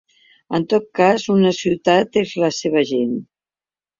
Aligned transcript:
En 0.57 0.63
tot 0.71 0.87
cas, 0.99 1.25
una 1.33 1.51
ciutat 1.57 2.19
és 2.21 2.33
la 2.45 2.51
seva 2.61 2.83
gent. 2.95 3.13